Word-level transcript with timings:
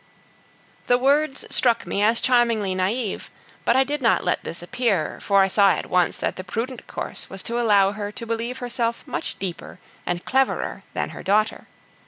The 0.87 0.97
words 0.97 1.45
struck 1.53 1.85
me 1.85 2.01
as 2.01 2.19
charmingly 2.21 2.73
naive, 2.73 3.29
but 3.63 3.75
I 3.75 3.83
did 3.83 4.01
not 4.01 4.23
let 4.23 4.43
this 4.43 4.63
appear, 4.63 5.19
for 5.21 5.41
I 5.43 5.47
saw 5.47 5.73
at 5.73 5.85
once 5.91 6.17
that 6.17 6.37
the 6.37 6.43
prudent 6.43 6.87
course 6.87 7.29
was 7.29 7.43
to 7.43 7.59
allow 7.59 7.91
her 7.91 8.11
to 8.13 8.25
believe 8.25 8.57
herself 8.57 9.05
much 9.05 9.37
deeper 9.37 9.77
and 10.03 10.25
cleverer 10.25 10.81
than 10.95 11.09
her 11.11 11.21
daughter. 11.21 11.67